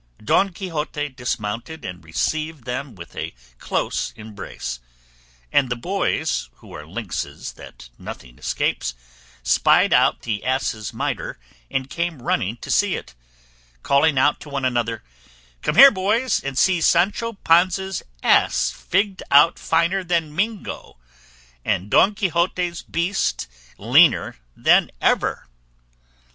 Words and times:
Don 0.23 0.51
Quixote 0.51 1.09
dismounted 1.09 1.85
and 1.85 2.03
received 2.03 2.63
them 2.63 2.95
with 2.95 3.15
a 3.15 3.35
close 3.59 4.13
embrace; 4.15 4.79
and 5.51 5.69
the 5.69 5.75
boys, 5.75 6.49
who 6.55 6.71
are 6.73 6.87
lynxes 6.87 7.51
that 7.51 7.89
nothing 7.99 8.39
escapes, 8.39 8.95
spied 9.43 9.93
out 9.93 10.23
the 10.23 10.43
ass's 10.43 10.91
mitre 10.91 11.37
and 11.69 11.87
came 11.87 12.19
running 12.23 12.57
to 12.61 12.71
see 12.71 12.95
it, 12.95 13.13
calling 13.83 14.17
out 14.17 14.39
to 14.39 14.49
one 14.49 14.65
another, 14.65 15.03
"Come 15.61 15.75
here, 15.75 15.91
boys, 15.91 16.43
and 16.43 16.57
see 16.57 16.81
Sancho 16.81 17.33
Panza's 17.33 18.01
ass 18.23 18.71
figged 18.71 19.21
out 19.29 19.59
finer 19.59 20.03
than 20.03 20.35
Mingo, 20.35 20.97
and 21.63 21.91
Don 21.91 22.15
Quixote's 22.15 22.81
beast 22.81 23.45
leaner 23.77 24.37
than 24.57 24.89
ever." 24.99 25.47